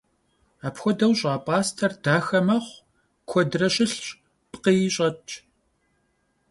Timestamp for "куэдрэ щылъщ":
3.29-4.05